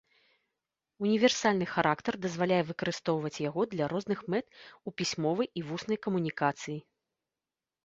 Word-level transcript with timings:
Універсальны 1.07 1.67
характар 1.73 2.13
дазваляе 2.23 2.57
выкарыстоўваць 2.71 3.33
яго 3.49 3.61
для 3.75 3.85
розных 3.93 4.19
мэт 4.37 4.45
у 4.89 4.97
пісьмовай 5.05 5.47
і 5.61 5.67
вуснай 5.71 5.97
камунікацыі. 6.09 6.79